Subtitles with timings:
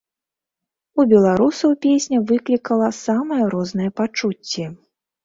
[1.01, 4.65] У беларусаў песня выклікала самыя розныя пачуцці.